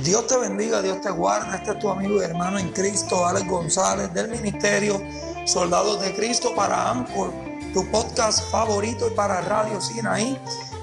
[0.00, 1.54] Dios te bendiga, Dios te guarde.
[1.54, 5.00] Este es tu amigo y hermano en Cristo, Alex González, del Ministerio
[5.44, 7.30] Soldados de Cristo para Anchor,
[7.74, 10.38] tu podcast favorito y para Radio Sinaí,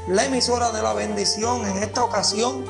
[0.08, 1.68] la emisora de la bendición.
[1.68, 2.64] En esta ocasión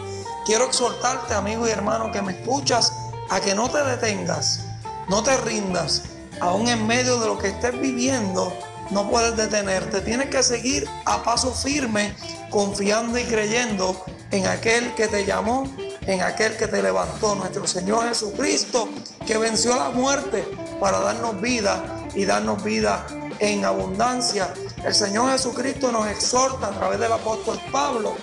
[0.46, 2.94] quiero exhortarte, amigo y hermano, que me escuchas,
[3.30, 4.62] a que no te detengas,
[5.10, 6.04] no te rindas,
[6.40, 8.54] aún en medio de lo que estés viviendo.
[8.92, 12.16] No puedes detenerte, tienes que seguir a paso firme,
[12.50, 15.68] confiando y creyendo en aquel que te llamó
[16.10, 18.90] en aquel que te levantó, nuestro Señor Jesucristo,
[19.28, 20.44] que venció la muerte
[20.80, 21.84] para darnos vida
[22.16, 23.06] y darnos vida
[23.38, 24.52] en abundancia.
[24.84, 28.16] El Señor Jesucristo nos exhorta a través del apóstol Pablo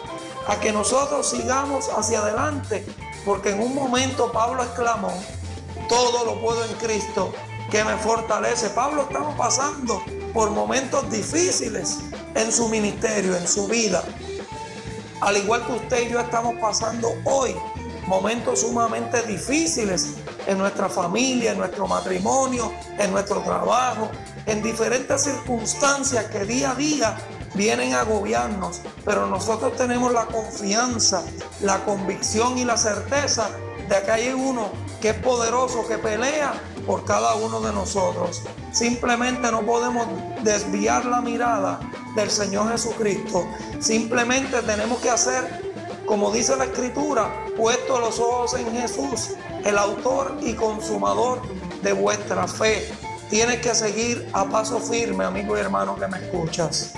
[0.49, 2.85] a que nosotros sigamos hacia adelante,
[3.25, 5.13] porque en un momento Pablo exclamó,
[5.89, 7.33] todo lo puedo en Cristo
[7.71, 8.71] que me fortalece.
[8.71, 10.03] Pablo estaba pasando
[10.35, 11.99] por momentos difíciles
[12.35, 14.03] en su ministerio, en su vida.
[15.21, 17.55] Al igual que usted y yo estamos pasando hoy
[18.06, 20.15] momentos sumamente difíciles
[20.46, 24.09] en nuestra familia, en nuestro matrimonio, en nuestro trabajo,
[24.46, 27.16] en diferentes circunstancias que día a día
[27.54, 31.23] vienen a agobiarnos, pero nosotros tenemos la confianza,
[31.63, 33.48] la convicción y la certeza
[33.88, 34.70] de que hay uno
[35.01, 36.54] que es poderoso, que pelea
[36.87, 38.43] por cada uno de nosotros.
[38.73, 40.07] Simplemente no podemos
[40.43, 41.80] desviar la mirada
[42.15, 43.46] del Señor Jesucristo.
[43.80, 45.66] Simplemente tenemos que hacer
[46.07, 49.30] como dice la escritura, puesto los ojos en Jesús,
[49.65, 51.43] el autor y consumador
[51.82, 52.88] de vuestra fe.
[53.29, 56.95] Tienes que seguir a paso firme, amigo y hermano que me escuchas.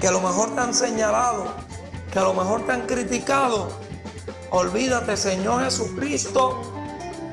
[0.00, 1.46] Que a lo mejor te han señalado,
[2.10, 3.68] que a lo mejor te han criticado.
[4.50, 6.72] Olvídate, Señor Jesucristo,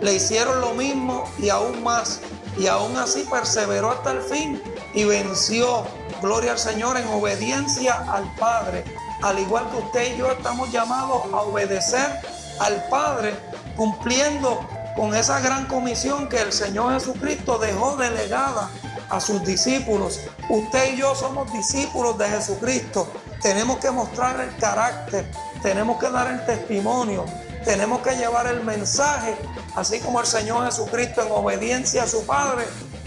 [0.01, 2.19] le hicieron lo mismo y aún más.
[2.57, 4.61] Y aún así perseveró hasta el fin
[4.93, 5.85] y venció.
[6.21, 8.83] Gloria al Señor en obediencia al Padre
[9.23, 12.19] al igual que usted y yo estamos llamados a obedecer
[12.59, 13.33] al Padre,
[13.75, 18.69] cumpliendo con esa gran comisión que el Señor Jesucristo dejó delegada
[19.09, 20.19] a sus discípulos.
[20.49, 23.07] Usted y yo somos discípulos de Jesucristo.
[23.41, 25.25] Tenemos que mostrar el carácter,
[25.61, 27.25] tenemos que dar el testimonio,
[27.63, 29.37] tenemos que llevar el mensaje,
[29.75, 32.65] así como el Señor Jesucristo en obediencia a su Padre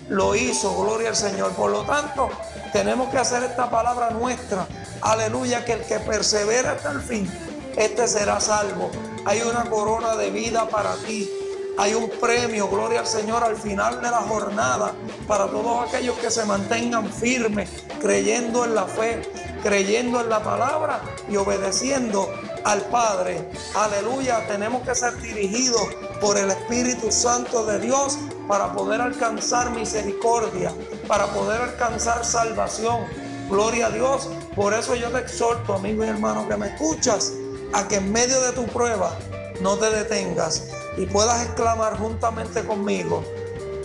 [0.09, 1.53] lo hizo, gloria al Señor.
[1.53, 2.31] Por lo tanto,
[2.73, 4.67] tenemos que hacer esta palabra nuestra
[5.01, 7.31] Aleluya, que el que persevera hasta el fin,
[7.77, 8.91] este será salvo.
[9.25, 11.31] Hay una corona de vida para ti.
[11.79, 14.95] Hay un premio, gloria al Señor, al final de la jornada
[15.29, 17.69] para todos aquellos que se mantengan firmes,
[18.01, 19.21] creyendo en la fe,
[19.63, 22.31] creyendo en la palabra y obedeciendo
[22.65, 23.47] al Padre.
[23.75, 25.83] Aleluya, tenemos que ser dirigidos
[26.19, 28.17] por el Espíritu Santo de Dios
[28.49, 30.73] para poder alcanzar misericordia,
[31.07, 33.05] para poder alcanzar salvación
[33.49, 34.29] Gloria a Dios.
[34.55, 37.33] Por eso yo te exhorto, amigo y hermano que me escuchas,
[37.73, 39.17] a que en medio de tu prueba
[39.61, 43.23] no te detengas y puedas exclamar juntamente conmigo,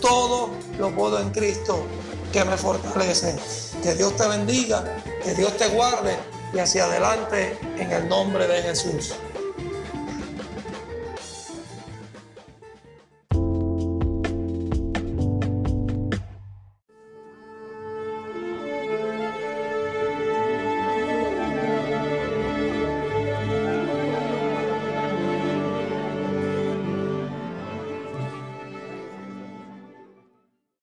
[0.00, 1.84] todo lo puedo en Cristo
[2.32, 3.36] que me fortalece.
[3.82, 4.84] Que Dios te bendiga,
[5.22, 6.16] que Dios te guarde
[6.52, 9.14] y hacia adelante en el nombre de Jesús.